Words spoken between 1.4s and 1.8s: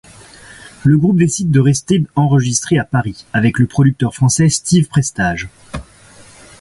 de